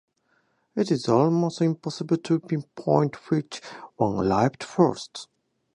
It 0.75 0.89
is 0.89 1.07
almost 1.07 1.61
impossible 1.61 2.17
to 2.17 2.39
pinpoint 2.39 3.29
which 3.29 3.61
one 3.97 4.25
arrived 4.25 4.63
first. 4.63 5.27